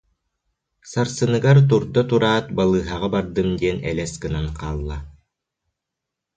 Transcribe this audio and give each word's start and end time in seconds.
Сарсыныгар 0.91 1.57
турда 1.69 2.01
тураат, 2.09 2.45
балыыһаҕа 2.57 3.07
бардым 3.13 3.49
диэн 3.59 3.77
элэс 3.91 4.13
гынан 4.23 4.47
хаалла 4.57 4.97